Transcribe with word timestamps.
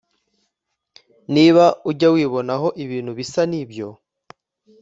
niba 1.33 1.63
ujya 1.89 2.07
wibonaho 2.15 2.67
ibintu 2.83 3.11
bisa 3.19 3.41
n’ibyo 3.51 3.87